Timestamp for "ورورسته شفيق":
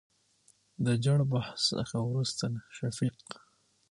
2.05-3.17